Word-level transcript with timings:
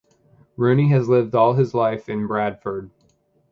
Rooney 0.57 0.89
has 0.89 1.07
lived 1.09 1.35
all 1.35 1.53
his 1.53 1.75
life 1.75 2.09
in 2.09 2.25
Bradford. 2.25 2.89